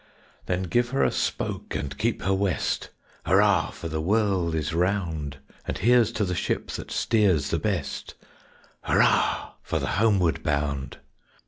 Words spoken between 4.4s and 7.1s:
is round! And here's to the ship that